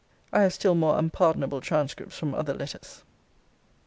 [0.33, 3.03] I have still more unpardonable transcripts from other letters.